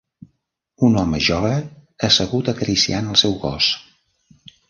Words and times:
un 0.87 0.95
home 1.01 1.19
jove 1.25 1.51
assegut 2.09 2.51
acariciant 2.53 3.11
el 3.13 3.21
seu 3.25 3.39
gos 3.47 3.71